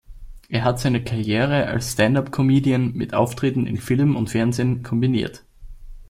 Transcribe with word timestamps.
Er 0.49 0.63
hat 0.63 0.79
seine 0.79 1.03
Karriere 1.03 1.67
als 1.67 1.91
„stand-up-Comedian“ 1.91 2.93
mit 2.93 3.13
Auftritten 3.13 3.67
in 3.67 3.77
Film 3.77 4.15
und 4.15 4.31
Fernsehen 4.31 4.81
kombiniert. 4.81 5.43